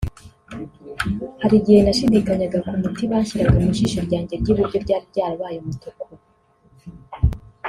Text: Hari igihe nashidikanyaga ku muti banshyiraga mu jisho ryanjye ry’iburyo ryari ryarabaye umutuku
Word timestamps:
Hari 1.41 1.55
igihe 1.61 1.79
nashidikanyaga 1.83 2.57
ku 2.67 2.71
muti 2.81 3.03
banshyiraga 3.11 3.57
mu 3.65 3.69
jisho 3.77 3.99
ryanjye 4.07 4.33
ry’iburyo 4.41 4.77
ryari 4.83 5.05
ryarabaye 5.11 5.57
umutuku 5.59 6.03